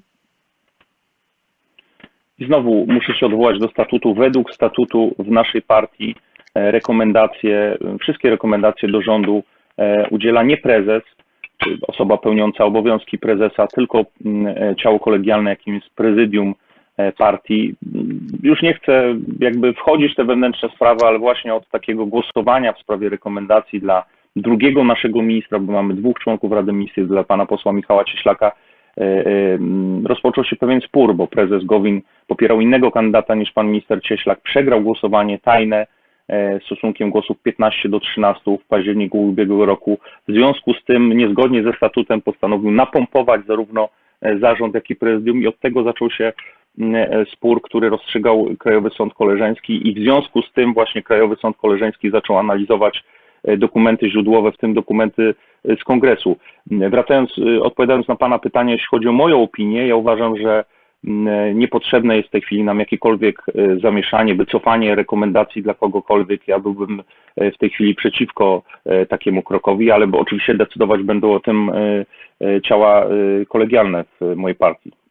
I 2.40 2.46
znowu 2.46 2.86
muszę 2.88 3.14
się 3.14 3.26
odwołać 3.26 3.60
do 3.60 3.68
statutu. 3.68 4.14
Według 4.14 4.54
statutu 4.54 5.16
w 5.20 5.32
naszej 5.32 5.62
partii 5.62 6.16
rekomendacje, 6.56 7.78
wszystkie 8.00 8.30
rekomendacje 8.30 8.90
do 8.90 9.02
rządu 9.02 9.44
udziela 10.12 10.44
nie 10.44 10.58
prezes, 10.58 11.04
czy 11.58 11.78
osoba 11.88 12.18
pełniąca 12.18 12.66
obowiązki 12.66 13.18
prezesa, 13.18 13.68
tylko 13.68 14.06
mm, 14.26 14.76
ciało 14.76 15.00
kolegialne, 15.00 15.50
jakim 15.50 15.76
jest 15.76 15.90
prezydium 15.90 16.56
partii. 17.18 17.75
Już 18.44 18.62
nie 18.62 18.74
chcę 18.74 19.16
jakby 19.40 19.74
wchodzić 19.74 20.14
w 20.14 20.16
te 20.16 20.24
wewnętrzne 20.24 20.70
sprawy, 20.70 21.06
ale 21.06 21.20
właśnie 21.20 21.54
od 21.54 21.70
takiego 21.70 22.06
głosowania 22.06 22.74
w 22.74 22.80
sprawie 22.80 23.10
rekomendacji 23.10 23.80
dla 23.80 24.04
drugiego 24.36 24.84
naszego 24.84 25.22
ministra, 25.22 25.60
bo 25.60 25.74
mamy 25.74 25.94
dwóch 25.94 26.20
członków 26.20 26.52
Rady 26.52 26.74
Ministrów, 26.74 27.08
dla 27.08 27.24
pana 27.24 27.46
posła 27.46 27.74
Michała 27.74 28.04
Cieślaka, 28.04 28.52
e, 28.98 29.02
e, 29.02 29.25
rozpoczął 30.06 30.44
się 30.44 30.56
pewien 30.56 30.82
spór, 30.82 31.16
bo 31.16 31.28
prezes 31.28 31.64
Gowin 31.64 32.02
popierał 32.28 32.62
innego 32.62 32.92
kandydata 32.92 33.36
niż 33.36 33.52
pan 33.52 33.68
minister 33.68 34.02
Cieślak, 34.04 34.42
przegrał 34.42 34.82
głosowanie 34.82 35.40
tajne 35.40 35.88
stosunkiem 36.66 37.10
głosów 37.10 37.38
15 37.44 37.90
do 37.90 38.00
13 38.00 38.58
w 38.58 38.68
październiku 38.68 39.28
ubiegłego 39.28 39.66
roku. 39.66 40.00
W 40.28 40.32
związku 40.32 40.74
z 40.74 40.84
tym, 40.84 41.18
niezgodnie 41.18 41.64
ze 41.64 41.74
statutem, 41.74 42.22
postanowił 42.22 42.72
napompować 42.72 43.42
zarówno 43.48 43.90
zarząd, 44.42 44.75
jak 44.75 44.90
i 44.90 44.96
prezydium 44.96 45.42
i 45.42 45.48
od 45.48 45.60
tego 45.60 45.84
zaczął 45.84 46.12
się 46.12 46.25
E, 46.28 46.34
spór, 47.34 47.62
który 47.62 47.89
rozstrzygał 47.89 48.48
Krajowy 48.60 48.89
Sąd 48.89 49.13
Koleżeński 49.13 49.89
i 49.89 49.94
w 49.94 49.98
związku 49.98 50.41
z 50.41 50.51
tym 50.51 50.74
właśnie 50.74 51.03
Krajowy 51.03 51.36
Sąd 51.36 51.58
Koleżeński 51.58 52.12
zaczął 52.12 52.38
analizować 52.38 53.03
e, 53.44 53.58
dokumenty 53.58 54.10
źródłowe, 54.10 54.51
w 54.51 54.58
tym 54.58 54.74
dokumenty 54.74 55.36
e, 55.70 55.75
z 55.75 55.84
kongresu. 55.84 56.38
Wracając, 56.72 57.36
odpowiadając 57.62 58.08
na 58.08 58.15
Pana 58.15 58.39
pytanie, 58.39 58.74
jeśli 58.74 58.88
chodzi 58.88 59.08
o 59.08 59.12
moją 59.12 59.41
opinię, 59.44 59.88
ja 59.88 59.96
uważam, 59.96 60.38
że 60.38 60.65
niepotrzebne 61.53 62.17
jest 62.17 62.27
w 62.27 62.32
tej 62.32 62.41
chwili 62.41 62.63
nam 62.63 62.79
jakiekolwiek 62.79 63.41
zamieszanie, 63.82 64.36
wycofanie 64.36 64.96
rekomendacji 64.96 65.63
dla 65.63 65.74
kogokolwiek. 65.74 66.48
Ja 66.48 66.60
byłbym 66.60 67.03
w 67.38 67.58
tej 67.58 67.70
chwili 67.70 67.96
przeciwko 67.96 68.62
takiemu 69.10 69.44
krokowi, 69.44 69.91
ale 69.91 70.08
bo 70.08 70.20
oczywiście 70.20 70.53
decydować 70.53 71.03
będą 71.03 71.34
o 71.34 71.39
tym 71.39 71.72
ciała 72.63 73.08
kolegialne 73.48 74.03
w 74.22 74.36
mojej 74.36 74.55
partii. 74.55 75.05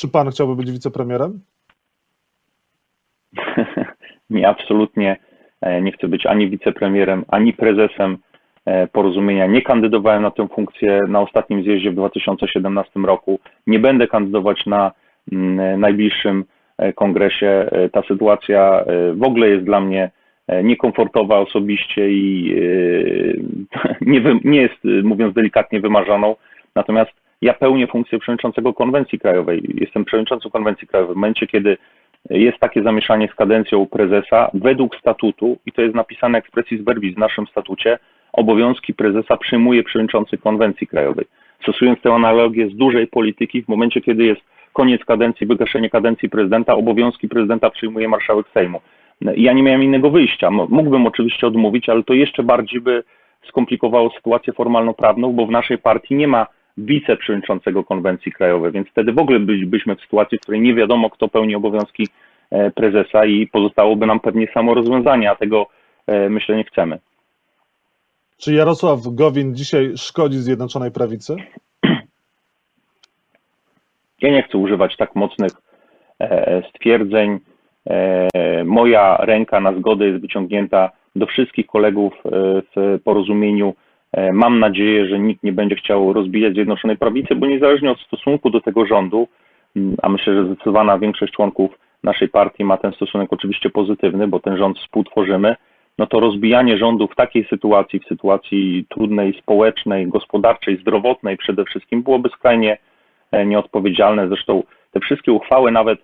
Czy 0.00 0.08
pan 0.08 0.30
chciałby 0.30 0.56
być 0.56 0.72
wicepremierem? 0.72 1.40
nie, 4.30 4.48
absolutnie 4.48 5.16
e, 5.60 5.82
nie 5.82 5.92
chcę 5.92 6.08
być 6.08 6.26
ani 6.26 6.50
wicepremierem, 6.50 7.24
ani 7.28 7.52
prezesem 7.52 8.18
e, 8.64 8.86
porozumienia. 8.86 9.46
Nie 9.46 9.62
kandydowałem 9.62 10.22
na 10.22 10.30
tę 10.30 10.48
funkcję 10.48 11.00
na 11.08 11.20
ostatnim 11.20 11.62
zjeździe 11.62 11.90
w 11.90 11.94
2017 11.94 13.00
roku. 13.00 13.38
Nie 13.66 13.78
będę 13.78 14.08
kandydować 14.08 14.66
na 14.66 14.92
mm, 15.32 15.80
najbliższym 15.80 16.44
e, 16.78 16.92
kongresie. 16.92 17.70
Ta 17.92 18.02
sytuacja 18.02 18.84
w 19.14 19.22
ogóle 19.22 19.48
jest 19.48 19.64
dla 19.64 19.80
mnie 19.80 20.10
niekomfortowa 20.64 21.38
osobiście 21.38 22.10
i 22.10 22.54
nie, 24.00 24.22
nie 24.44 24.62
jest, 24.62 24.84
mówiąc 25.02 25.34
delikatnie, 25.34 25.80
wymarzoną. 25.80 26.36
Natomiast 26.74 27.12
ja 27.42 27.54
pełnię 27.54 27.86
funkcję 27.86 28.18
przewodniczącego 28.18 28.74
konwencji 28.74 29.18
krajowej. 29.18 29.62
Jestem 29.74 30.04
przewodniczącym 30.04 30.50
konwencji 30.50 30.88
krajowej. 30.88 31.14
W 31.14 31.16
momencie, 31.16 31.46
kiedy 31.46 31.76
jest 32.30 32.58
takie 32.58 32.82
zamieszanie 32.82 33.28
z 33.28 33.34
kadencją 33.34 33.86
prezesa, 33.86 34.50
według 34.54 34.96
statutu, 34.96 35.58
i 35.66 35.72
to 35.72 35.82
jest 35.82 35.94
napisane 35.94 36.38
expressis 36.38 36.82
verbis 36.82 37.14
w 37.14 37.18
naszym 37.18 37.46
statucie, 37.46 37.98
obowiązki 38.32 38.94
prezesa 38.94 39.36
przyjmuje 39.36 39.82
przewodniczący 39.82 40.38
konwencji 40.38 40.86
krajowej. 40.86 41.26
Stosując 41.62 42.00
tę 42.00 42.14
analogię 42.14 42.68
z 42.68 42.76
dużej 42.76 43.06
polityki, 43.06 43.62
w 43.62 43.68
momencie, 43.68 44.00
kiedy 44.00 44.24
jest 44.24 44.40
koniec 44.72 45.04
kadencji, 45.04 45.46
wygaszenie 45.46 45.90
kadencji 45.90 46.30
prezydenta, 46.30 46.74
obowiązki 46.74 47.28
prezydenta 47.28 47.70
przyjmuje 47.70 48.08
marszałek 48.08 48.46
Sejmu. 48.54 48.80
Ja 49.20 49.52
nie 49.52 49.62
miałem 49.62 49.82
innego 49.82 50.10
wyjścia. 50.10 50.50
Mógłbym 50.50 51.06
oczywiście 51.06 51.46
odmówić, 51.46 51.88
ale 51.88 52.02
to 52.02 52.14
jeszcze 52.14 52.42
bardziej 52.42 52.80
by 52.80 53.02
skomplikowało 53.48 54.10
sytuację 54.10 54.52
formalno-prawną, 54.52 55.32
bo 55.32 55.46
w 55.46 55.50
naszej 55.50 55.78
partii 55.78 56.14
nie 56.14 56.28
ma 56.28 56.46
wiceprzewodniczącego 56.78 57.84
konwencji 57.84 58.32
krajowej, 58.32 58.72
więc 58.72 58.88
wtedy 58.88 59.12
w 59.12 59.18
ogóle 59.18 59.40
bylibyśmy 59.40 59.96
w 59.96 60.00
sytuacji, 60.00 60.38
w 60.38 60.40
której 60.40 60.60
nie 60.60 60.74
wiadomo, 60.74 61.10
kto 61.10 61.28
pełni 61.28 61.54
obowiązki 61.54 62.08
e, 62.50 62.70
prezesa 62.70 63.24
i 63.24 63.46
pozostałoby 63.46 64.06
nam 64.06 64.20
pewnie 64.20 64.46
samo 64.54 64.74
rozwiązanie, 64.74 65.30
a 65.30 65.36
tego 65.36 65.66
e, 66.06 66.28
myślę 66.28 66.56
nie 66.56 66.64
chcemy. 66.64 66.98
Czy 68.38 68.54
Jarosław 68.54 69.00
Gowin 69.04 69.54
dzisiaj 69.54 69.92
szkodzi 69.96 70.38
Zjednoczonej 70.38 70.90
Prawicy? 70.90 71.36
Ja 74.22 74.30
nie 74.30 74.42
chcę 74.42 74.58
używać 74.58 74.96
tak 74.96 75.14
mocnych 75.14 75.52
e, 76.20 76.62
stwierdzeń. 76.68 77.38
Moja 78.64 79.16
ręka 79.16 79.60
na 79.60 79.72
zgodę 79.72 80.06
jest 80.06 80.20
wyciągnięta 80.20 80.90
do 81.16 81.26
wszystkich 81.26 81.66
kolegów 81.66 82.12
w 82.76 82.98
porozumieniu 83.04 83.74
mam 84.32 84.58
nadzieję, 84.58 85.06
że 85.06 85.18
nikt 85.18 85.42
nie 85.42 85.52
będzie 85.52 85.76
chciał 85.76 86.12
rozbijać 86.12 86.54
Zjednoczonej 86.54 86.96
Prawicy, 86.96 87.34
bo 87.34 87.46
niezależnie 87.46 87.90
od 87.90 88.00
stosunku 88.00 88.50
do 88.50 88.60
tego 88.60 88.86
rządu, 88.86 89.28
a 90.02 90.08
myślę, 90.08 90.34
że 90.34 90.46
zdecydowana 90.46 90.98
większość 90.98 91.32
członków 91.32 91.78
naszej 92.02 92.28
partii 92.28 92.64
ma 92.64 92.76
ten 92.76 92.92
stosunek 92.92 93.32
oczywiście 93.32 93.70
pozytywny, 93.70 94.28
bo 94.28 94.40
ten 94.40 94.56
rząd 94.56 94.78
współtworzymy, 94.78 95.56
no 95.98 96.06
to 96.06 96.20
rozbijanie 96.20 96.78
rządu 96.78 97.08
w 97.08 97.14
takiej 97.14 97.44
sytuacji, 97.44 98.00
w 98.00 98.04
sytuacji 98.04 98.86
trudnej, 98.88 99.38
społecznej, 99.42 100.06
gospodarczej, 100.06 100.76
zdrowotnej 100.76 101.36
przede 101.36 101.64
wszystkim, 101.64 102.02
byłoby 102.02 102.28
skrajnie 102.28 102.78
e, 103.32 103.46
nieodpowiedzialne. 103.46 104.28
Zresztą 104.28 104.62
te 104.92 105.00
wszystkie 105.00 105.32
uchwały, 105.32 105.70
nawet 105.70 106.00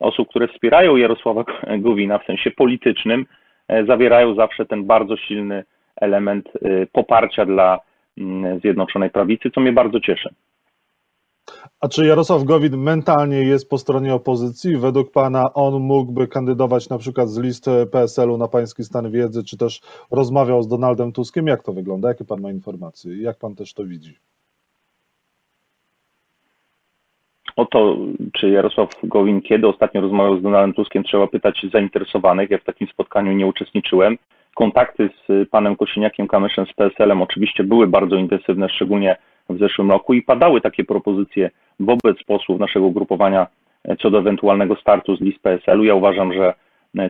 osób, 0.00 0.28
które 0.28 0.48
wspierają 0.48 0.96
Jarosława 0.96 1.44
Gowina 1.78 2.18
w 2.18 2.24
sensie 2.24 2.50
politycznym, 2.50 3.26
e, 3.68 3.84
zawierają 3.84 4.34
zawsze 4.34 4.66
ten 4.66 4.84
bardzo 4.84 5.16
silny 5.16 5.64
element 6.00 6.48
y, 6.56 6.86
poparcia 6.92 7.46
dla 7.46 7.80
mm, 8.18 8.60
Zjednoczonej 8.60 9.10
Prawicy, 9.10 9.50
co 9.50 9.60
mnie 9.60 9.72
bardzo 9.72 10.00
cieszy. 10.00 10.34
A 11.80 11.88
czy 11.88 12.06
Jarosław 12.06 12.44
Gowin 12.44 12.76
mentalnie 12.76 13.42
jest 13.42 13.70
po 13.70 13.78
stronie 13.78 14.14
opozycji? 14.14 14.76
Według 14.76 15.12
Pana 15.12 15.54
on 15.54 15.82
mógłby 15.82 16.28
kandydować 16.28 16.88
na 16.88 16.98
przykład 16.98 17.28
z 17.28 17.38
listy 17.38 17.86
PSL-u 17.92 18.36
na 18.36 18.48
pański 18.48 18.84
stan 18.84 19.10
wiedzy, 19.10 19.44
czy 19.44 19.56
też 19.58 19.80
rozmawiał 20.10 20.62
z 20.62 20.68
Donaldem 20.68 21.12
Tuskiem? 21.12 21.46
Jak 21.46 21.62
to 21.62 21.72
wygląda? 21.72 22.08
Jakie 22.08 22.24
Pan 22.24 22.40
ma 22.40 22.50
informacje? 22.50 23.22
Jak 23.22 23.38
Pan 23.38 23.54
też 23.54 23.74
to 23.74 23.84
widzi? 23.84 24.14
O 27.56 27.66
to, 27.66 27.96
czy 28.32 28.50
Jarosław 28.50 28.88
Gowin 29.02 29.40
kiedy 29.40 29.68
ostatnio 29.68 30.00
rozmawiał 30.00 30.38
z 30.38 30.42
Donaldem 30.42 30.74
Tuskiem, 30.74 31.04
trzeba 31.04 31.26
pytać 31.26 31.66
zainteresowanych. 31.72 32.50
Ja 32.50 32.58
w 32.58 32.64
takim 32.64 32.88
spotkaniu 32.88 33.32
nie 33.32 33.46
uczestniczyłem 33.46 34.18
kontakty 34.60 35.10
z 35.28 35.48
panem 35.48 35.76
Kosiniakiem 35.76 36.28
Kamyszem 36.28 36.66
z 36.66 36.72
PSL-em 36.72 37.22
oczywiście 37.22 37.64
były 37.64 37.86
bardzo 37.86 38.16
intensywne, 38.16 38.68
szczególnie 38.68 39.16
w 39.48 39.58
zeszłym 39.58 39.90
roku 39.90 40.14
i 40.14 40.22
padały 40.22 40.60
takie 40.60 40.84
propozycje 40.84 41.50
wobec 41.80 42.22
posłów 42.26 42.60
naszego 42.60 42.86
ugrupowania 42.86 43.46
co 44.02 44.10
do 44.10 44.18
ewentualnego 44.18 44.76
startu 44.76 45.16
z 45.16 45.20
list 45.20 45.42
PSL-u. 45.42 45.84
Ja 45.84 45.94
uważam, 45.94 46.32
że 46.32 46.54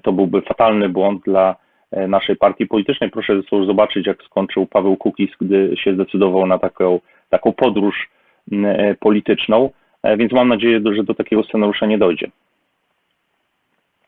to 0.02 0.12
byłby 0.12 0.42
fatalny 0.42 0.88
błąd 0.88 1.23
dla 1.25 1.57
e, 1.90 2.09
naszej 2.09 2.37
partii 2.37 2.66
politycznej. 2.66 3.11
Proszę 3.11 3.35
zresztą 3.35 3.64
zobaczyć, 3.64 4.07
jak 4.07 4.23
skończył 4.23 4.66
Paweł 4.66 4.97
Kukiz, 4.97 5.30
gdy 5.40 5.76
się 5.76 5.95
zdecydował 5.95 6.47
na 6.47 6.59
taką, 6.59 7.00
taką 7.30 7.52
podróż 7.52 8.11
e, 8.52 8.95
polityczną, 8.95 9.71
E, 10.02 10.16
więc 10.16 10.33
mam 10.33 10.49
nadzieję, 10.49 10.80
że 10.92 11.04
do 11.04 11.14
takiego 11.14 11.42
scenariusza 11.42 11.87
nie 11.87 11.99
dojdzie. 11.99 12.30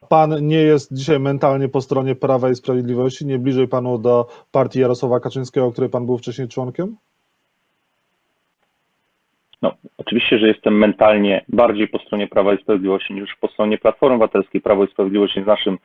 Pan 0.08 0.46
nie 0.46 0.56
jest 0.56 0.94
dzisiaj 0.94 1.20
mentalnie 1.20 1.68
po 1.68 1.80
stronie 1.80 2.14
Prawa 2.14 2.50
i 2.50 2.54
Sprawiedliwości, 2.54 3.26
nie 3.26 3.38
bliżej 3.38 3.68
panu 3.68 3.98
do 3.98 4.26
partii 4.52 4.80
Jarosława 4.80 5.20
Kaczyńskiego, 5.20 5.72
której 5.72 5.90
pan 5.90 6.06
był 6.06 6.18
wcześniej 6.18 6.48
członkiem? 6.48 6.96
No, 9.62 9.74
oczywiście, 9.98 10.38
że 10.38 10.48
jestem 10.48 10.78
mentalnie 10.78 11.44
bardziej 11.48 11.88
po 11.88 11.98
stronie 11.98 12.26
Prawa 12.26 12.54
i 12.54 12.62
Sprawiedliwości 12.62 13.14
niż 13.14 13.36
po 13.40 13.48
stronie 13.48 13.78
Platformy 13.78 14.14
Obywatelskiej. 14.14 14.60
Prawo 14.60 14.84
i 14.84 14.90
Sprawiedliwość 14.90 15.36
jest 15.36 15.48
naszym 15.48 15.78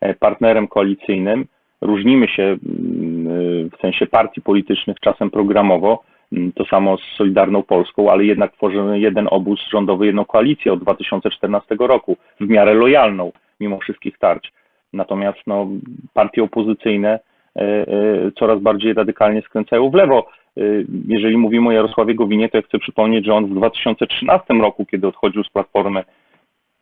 e, 0.00 0.14
partnerem 0.14 0.68
koalicyjnym. 0.68 1.46
Różnimy 1.80 2.28
się 2.28 2.42
mm, 2.42 3.70
w 3.70 3.80
sensie 3.80 4.06
partii 4.06 4.42
politycznych 4.42 5.00
czasem 5.00 5.30
programowo, 5.30 6.02
mm, 6.32 6.52
to 6.52 6.64
samo 6.64 6.98
z 6.98 7.16
Solidarną 7.16 7.62
Polską, 7.62 8.10
ale 8.10 8.24
jednak 8.24 8.52
tworzymy 8.52 9.00
jeden 9.00 9.28
obóz 9.30 9.60
rządowy, 9.72 10.06
jedną 10.06 10.24
koalicję 10.24 10.72
od 10.72 10.80
2014 10.80 11.76
roku, 11.78 12.16
w 12.40 12.48
miarę 12.48 12.74
lojalną, 12.74 13.32
mimo 13.60 13.78
wszystkich 13.78 14.18
tarć. 14.18 14.52
Natomiast 14.94 15.38
no, 15.46 15.68
partie 16.14 16.42
opozycyjne 16.42 17.20
e, 17.56 17.60
e, 17.60 17.86
coraz 18.38 18.60
bardziej 18.60 18.94
radykalnie 18.94 19.42
skręcają 19.42 19.90
w 19.90 19.94
lewo. 19.94 20.26
E, 20.56 20.60
Jeżeli 21.08 21.36
mówimy 21.36 21.68
o 21.68 21.72
Jarosławie 21.72 22.14
Gowinie, 22.14 22.48
to 22.48 22.56
ja 22.56 22.62
chcę 22.62 22.78
przypomnieć, 22.78 23.24
że 23.24 23.34
on 23.34 23.46
w 23.46 23.54
2013 23.54 24.54
roku, 24.54 24.86
kiedy 24.86 25.06
odchodził 25.06 25.44
z 25.44 25.50
Platformy, 25.50 26.04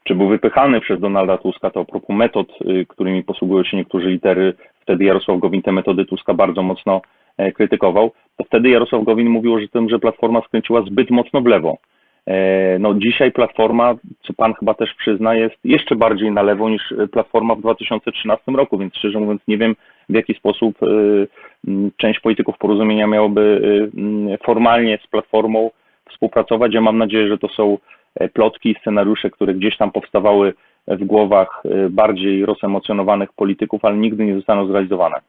czy 0.04 0.14
był 0.14 0.28
wypychany 0.28 0.80
przez 0.80 1.00
Donalda 1.00 1.38
Tuska, 1.38 1.70
to 1.70 1.80
a 1.80 1.84
propos 1.84 2.16
metod, 2.16 2.48
którymi 2.88 3.22
posługują 3.22 3.64
się 3.64 3.76
niektórzy 3.76 4.08
litery, 4.08 4.54
wtedy 4.80 5.04
Jarosław 5.04 5.38
Gowin 5.38 5.62
te 5.62 5.72
metody 5.72 6.04
Tuska 6.04 6.34
bardzo 6.34 6.62
mocno 6.62 7.00
krytykował, 7.54 8.10
to 8.36 8.44
wtedy 8.44 8.68
Jarosław 8.68 9.04
Gowin 9.04 9.28
mówił 9.28 9.54
o 9.54 9.58
tym, 9.72 9.88
że 9.88 9.98
Platforma 9.98 10.40
skręciła 10.40 10.82
zbyt 10.82 11.10
mocno 11.10 11.40
w 11.40 11.46
lewo. 11.46 11.76
E, 12.26 12.78
No 12.78 12.94
dzisiaj 12.94 13.32
Platforma, 13.32 13.94
co 14.22 14.32
pan 14.32 14.54
chyba 14.54 14.74
też 14.74 14.94
przyzna, 14.94 15.34
jest 15.34 15.56
jeszcze 15.64 15.96
bardziej 15.96 16.32
na 16.32 16.42
lewo 16.42 16.70
niż 16.70 16.94
Platforma 17.12 17.54
w 17.54 17.60
2013 17.60 18.52
roku, 18.52 18.78
więc 18.78 18.96
szczerze 18.96 19.20
mówiąc 19.20 19.40
nie 19.48 19.58
wiem 19.58 19.76
w 20.08 20.14
jaki 20.14 20.34
sposób 20.34 20.82
y, 20.82 21.28
część 21.96 22.20
polityków 22.20 22.58
porozumienia 22.58 23.06
miałoby 23.06 23.40
y, 24.34 24.38
formalnie 24.44 24.98
z 25.04 25.06
Platformą 25.06 25.70
współpracować. 26.10 26.74
Ja 26.74 26.80
mam 26.80 26.98
nadzieję, 26.98 27.28
że 27.28 27.38
to 27.38 27.48
są 27.48 27.78
e, 28.14 28.28
plotki 28.28 28.70
i 28.70 28.76
scenariusze, 28.80 29.30
które 29.30 29.54
gdzieś 29.54 29.76
tam 29.76 29.92
powstawały 29.92 30.54
w 30.88 31.04
głowach 31.04 31.62
e, 31.64 31.90
bardziej 31.90 32.46
rozemocjonowanych 32.46 33.32
polityków, 33.32 33.84
ale 33.84 33.96
nigdy 33.96 34.24
nie 34.24 34.34
zostaną 34.34 34.66
zrealizowane. 34.66 35.20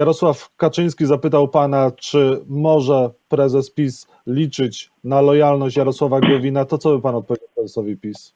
Jarosław 0.00 0.56
Kaczyński 0.56 1.06
zapytał 1.06 1.48
pana, 1.48 1.90
czy 1.90 2.40
może 2.48 3.10
prezes 3.28 3.74
PiS 3.74 4.08
liczyć 4.26 4.90
na 5.04 5.20
lojalność 5.20 5.76
Jarosława 5.76 6.20
Gowina. 6.20 6.64
To 6.64 6.78
co 6.78 6.96
by 6.96 7.02
pan 7.02 7.14
odpowiedział 7.14 7.48
prezesowi 7.54 7.96
PiS? 7.96 8.34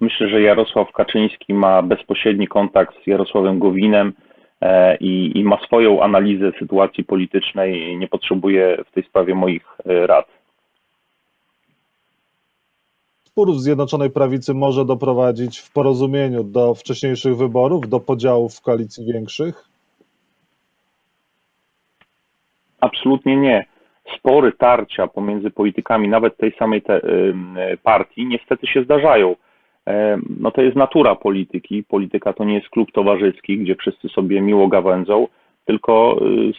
Myślę, 0.00 0.28
że 0.28 0.42
Jarosław 0.42 0.92
Kaczyński 0.92 1.54
ma 1.54 1.82
bezpośredni 1.82 2.48
kontakt 2.48 2.94
z 3.02 3.06
Jarosławem 3.06 3.58
Gowinem 3.58 4.12
e, 4.60 4.96
i, 4.96 5.38
i 5.38 5.44
ma 5.44 5.58
swoją 5.66 6.02
analizę 6.02 6.52
sytuacji 6.58 7.04
politycznej 7.04 7.96
nie 7.96 8.08
potrzebuje 8.08 8.84
w 8.90 8.92
tej 8.92 9.02
sprawie 9.02 9.34
moich 9.34 9.64
e, 9.86 10.06
rad. 10.06 10.37
Spór 13.38 13.52
w 13.52 13.60
Zjednoczonej 13.60 14.10
Prawicy 14.10 14.54
może 14.54 14.84
doprowadzić 14.84 15.58
w 15.58 15.72
porozumieniu 15.72 16.44
do 16.44 16.74
wcześniejszych 16.74 17.36
wyborów, 17.36 17.88
do 17.88 18.00
podziałów 18.00 18.54
w 18.54 18.62
koalicji 18.62 19.12
większych? 19.12 19.64
Absolutnie 22.80 23.36
nie. 23.36 23.66
Spory, 24.18 24.52
tarcia 24.52 25.06
pomiędzy 25.06 25.50
politykami, 25.50 26.08
nawet 26.08 26.36
tej 26.36 26.52
samej 26.52 26.82
te, 26.82 27.00
partii, 27.82 28.26
niestety 28.26 28.66
się 28.66 28.82
zdarzają. 28.82 29.36
No 30.40 30.50
to 30.50 30.62
jest 30.62 30.76
natura 30.76 31.14
polityki. 31.14 31.84
Polityka 31.84 32.32
to 32.32 32.44
nie 32.44 32.54
jest 32.54 32.68
klub 32.68 32.92
towarzyski, 32.92 33.58
gdzie 33.58 33.76
wszyscy 33.76 34.08
sobie 34.08 34.40
miło 34.40 34.68
gawędzą, 34.68 35.26
tylko 35.64 36.20
y, 36.22 36.52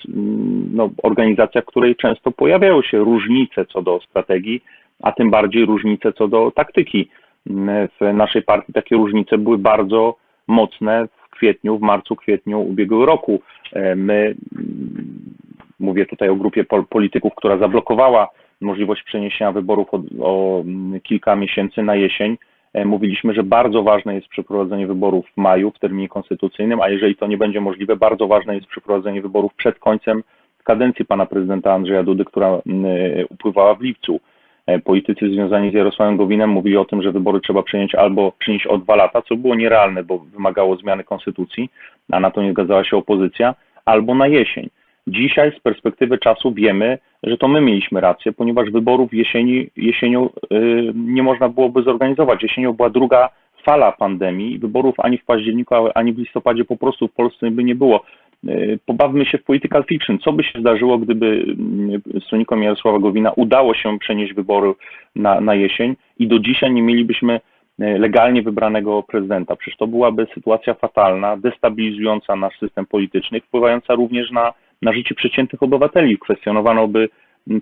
no, 0.73 0.89
organizacja, 1.03 1.61
w 1.61 1.65
której 1.65 1.95
często 1.95 2.31
pojawiają 2.31 2.81
się 2.81 2.97
różnice 2.97 3.65
co 3.65 3.81
do 3.81 3.99
strategii, 4.09 4.61
a 5.03 5.11
tym 5.11 5.29
bardziej 5.31 5.65
różnice 5.65 6.13
co 6.13 6.27
do 6.27 6.51
taktyki. 6.51 7.09
Mm, 7.49 7.87
W 7.87 8.13
naszej 8.13 8.41
partii 8.41 8.73
takie 8.73 8.95
różnice 8.95 9.37
były 9.37 9.57
bardzo 9.57 10.15
mocne 10.47 11.07
w 11.07 11.29
kwietniu, 11.29 11.77
w 11.77 11.81
marcu, 11.81 12.15
kwietniu 12.15 12.61
ubiegłego 12.61 13.05
roku. 13.05 13.41
E, 13.73 13.95
My 13.95 14.35
mm, 14.55 15.35
Mówię 15.79 16.05
tutaj 16.05 16.29
o 16.29 16.35
grupie 16.35 16.63
pol- 16.63 16.85
polityków, 16.89 17.35
która 17.35 17.57
zablokowała 17.57 18.27
możliwość 18.61 19.03
przeniesienia 19.03 19.51
wyborów 19.51 19.87
o, 19.93 20.01
o 20.21 20.61
mm, 20.61 21.01
kilka 21.01 21.35
miesięcy 21.35 21.83
na 21.83 21.95
jesień. 21.95 22.37
E, 22.73 22.85
Mówiliśmy, 22.85 23.33
że 23.33 23.43
bardzo 23.43 23.83
ważne 23.83 24.15
jest 24.15 24.27
przeprowadzenie 24.27 24.87
wyborów 24.87 25.25
w 25.33 25.37
maju 25.37 25.71
w 25.71 25.79
terminie 25.79 26.09
konstytucyjnym, 26.09 26.81
a 26.81 26.89
jeżeli 26.89 27.15
to 27.15 27.27
nie 27.27 27.37
będzie 27.37 27.61
możliwe, 27.61 27.95
bardzo 27.95 28.27
ważne 28.27 28.55
jest 28.55 28.67
przeprowadzenie 28.67 29.21
wyborów 29.21 29.53
przed 29.53 29.79
końcem 29.79 30.23
kadencji 30.63 31.05
pana 31.05 31.25
prezydenta 31.25 31.73
Andrzeja 31.73 32.03
Dudy, 32.03 32.25
która 32.25 32.61
upływała 33.29 33.75
w 33.75 33.81
lipcu. 33.81 34.19
E, 34.69 34.79
Politycy 34.79 35.29
związani 35.29 35.71
z 35.71 35.73
Jarosławem 35.73 36.17
Gowinem 36.17 36.49
mówili 36.49 36.77
o 36.77 36.85
tym, 36.85 37.01
że 37.01 37.11
wybory 37.11 37.39
trzeba 37.39 37.63
przenieść 37.63 37.95
albo 37.95 38.31
przenieść 38.31 38.67
o 38.67 38.77
dwa 38.77 38.95
lata, 38.95 39.21
co 39.21 39.35
było 39.35 39.55
nierealne, 39.55 40.03
bo 40.03 40.17
wymagało 40.17 40.75
zmiany 40.75 41.03
konstytucji, 41.03 41.69
a 42.11 42.19
na 42.19 42.31
to 42.31 42.41
nie 42.41 42.51
zgadzała 42.51 42.83
się 42.83 42.97
opozycja, 42.97 43.55
albo 43.85 44.15
na 44.15 44.27
jesień. 44.27 44.69
Dzisiaj 45.07 45.51
z 45.57 45.59
perspektywy 45.59 46.17
czasu 46.17 46.53
wiemy, 46.53 46.97
że 47.23 47.37
to 47.37 47.47
my 47.47 47.61
mieliśmy 47.61 48.01
rację, 48.01 48.31
ponieważ 48.31 48.71
wyborów 48.71 49.13
jesieni, 49.13 49.69
jesienią 49.77 50.29
y, 50.53 50.91
nie 50.95 51.23
można 51.23 51.49
byłoby 51.49 51.83
zorganizować. 51.83 52.43
Jesienią 52.43 52.73
była 52.73 52.89
druga 52.89 53.29
fala 53.65 53.91
pandemii, 53.91 54.59
wyborów 54.59 54.95
ani 54.97 55.17
w 55.17 55.25
październiku, 55.25 55.75
ani 55.95 56.13
w 56.13 56.17
listopadzie 56.17 56.65
po 56.65 56.77
prostu 56.77 57.07
w 57.07 57.13
Polsce 57.13 57.51
by 57.51 57.63
nie 57.63 57.75
było. 57.75 58.03
Y, 58.47 58.79
Pobawmy 58.85 59.25
się 59.25 59.37
w 59.37 59.43
political 59.43 59.83
fiction. 59.83 60.19
Co 60.19 60.33
by 60.33 60.43
się 60.43 60.59
zdarzyło, 60.59 60.97
gdyby 60.97 61.45
y, 62.15 62.21
stronnikom 62.21 62.63
Jarosława 62.63 62.99
Gowina 62.99 63.31
udało 63.31 63.73
się 63.73 63.99
przenieść 63.99 64.33
wybory 64.33 64.73
na, 65.15 65.41
na 65.41 65.55
jesień 65.55 65.95
i 66.19 66.27
do 66.27 66.39
dzisiaj 66.39 66.73
nie 66.73 66.81
mielibyśmy 66.81 67.33
y, 67.35 67.39
legalnie 67.99 68.41
wybranego 68.41 69.03
prezydenta. 69.03 69.55
Przecież 69.55 69.77
to 69.77 69.87
byłaby 69.87 70.27
sytuacja 70.33 70.73
fatalna, 70.73 71.37
destabilizująca 71.37 72.35
nasz 72.35 72.59
system 72.59 72.85
polityczny, 72.85 73.41
wpływająca 73.41 73.93
również 73.93 74.31
na, 74.31 74.53
na 74.81 74.93
życie 74.93 75.15
przeciętnych 75.15 75.63
obywateli. 75.63 76.17
Kwestionowano 76.17 76.87
by 76.87 77.09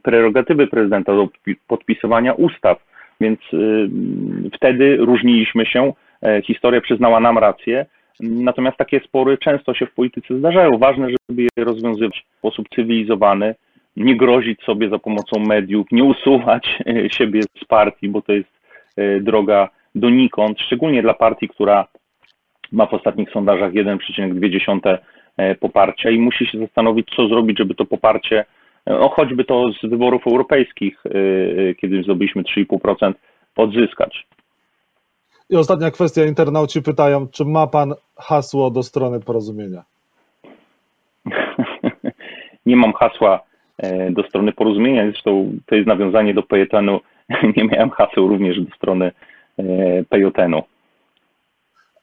prerogatywy 0.04 0.68
prezydenta 0.68 1.16
do 1.16 1.26
podpi- 1.26 1.56
podpisywania 1.68 2.34
ustaw, 2.34 2.86
więc 3.22 3.40
y, 3.54 3.90
wtedy 4.54 4.98
różniliśmy 4.98 5.66
się. 5.66 5.94
E, 6.24 6.42
Historia 6.42 6.82
przyznała 6.82 7.20
nam 7.20 7.38
rację. 7.38 7.86
Natomiast 8.20 8.78
takie 8.78 9.00
spory 9.00 9.38
często 9.38 9.74
się 9.74 9.86
w 9.86 9.94
polityce 9.94 10.40
zdarzają. 10.40 10.78
Ważne, 10.78 11.08
żeby 11.30 11.42
je 11.42 11.64
rozwiązywać 11.66 12.26
w 12.36 12.38
sposób 12.38 12.68
cywilizowany, 12.76 13.56
nie 13.98 14.18
grozić 14.18 14.64
sobie 14.64 14.90
za 14.90 15.00
pomocą 15.00 15.40
mediów, 15.40 15.88
nie 15.92 16.04
usuwać 16.04 16.80
e, 16.88 17.10
siebie 17.10 17.42
z 17.44 17.66
partii, 17.66 18.10
bo 18.10 18.22
to 18.22 18.34
jest 18.34 18.50
e, 18.98 19.20
droga 19.20 19.70
donikąd, 19.96 20.62
szczególnie 20.62 21.02
dla 21.02 21.14
partii, 21.14 21.48
która 21.48 21.88
ma 22.72 22.86
w 22.86 22.94
ostatnich 22.94 23.30
sondażach 23.32 23.74
1,2 23.74 24.98
e, 25.38 25.56
poparcia 25.56 26.10
i 26.10 26.20
musi 26.20 26.48
się 26.48 26.60
zastanowić, 26.60 27.08
co 27.16 27.28
zrobić, 27.28 27.58
żeby 27.58 27.76
to 27.76 27.86
poparcie, 27.86 28.46
no 28.86 29.10
choćby 29.10 29.46
to 29.46 29.72
z 29.82 29.90
wyborów 29.90 30.28
europejskich, 30.28 31.04
kiedy 31.82 32.04
zdobyliśmy 32.04 32.44
3,5%, 32.44 33.14
odzyskać. 33.56 34.28
I 35.50 35.56
ostatnia 35.56 35.92
kwestia, 35.92 36.26
internauci 36.26 36.82
pytają, 36.82 37.28
czy 37.28 37.46
ma 37.46 37.68
pan 37.68 37.94
hasło 38.16 38.72
do 38.72 38.84
strony 38.84 39.20
porozumienia? 39.20 39.84
Nie 42.66 42.76
mam 42.76 42.94
hasła 42.94 43.40
e, 43.78 44.12
do 44.12 44.24
strony 44.24 44.54
porozumienia, 44.54 45.12
zresztą 45.12 45.52
to 45.66 45.76
jest 45.76 45.88
nawiązanie 45.88 46.34
do 46.34 46.44
Pejetenu. 46.44 47.00
Nie 47.58 47.64
miałem 47.64 47.90
haseł 47.90 48.28
również 48.28 48.62
do 48.62 48.76
strony 48.76 49.12
e, 49.58 49.64
Pejetenu. 50.04 50.64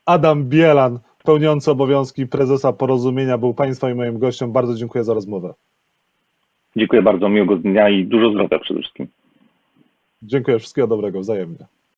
Adam 0.06 0.44
Bielan, 0.44 0.98
pełniący 1.24 1.70
obowiązki 1.70 2.26
prezesa 2.26 2.72
porozumienia, 2.72 3.38
był 3.38 3.54
państwa 3.54 3.90
i 3.90 3.94
moim 3.94 4.18
gościem. 4.18 4.52
Bardzo 4.52 4.74
dziękuję 4.74 5.04
za 5.04 5.14
rozmowę. 5.14 5.54
Dziękuję 6.76 7.02
bardzo, 7.02 7.28
miłego 7.28 7.56
dnia 7.56 7.88
i 7.88 8.04
dużo 8.04 8.30
zdrowia 8.30 8.58
przede 8.58 8.80
wszystkim. 8.80 9.06
Dziękuję, 10.22 10.58
wszystkiego 10.58 10.86
dobrego, 10.86 11.20
wzajemnie. 11.20 11.66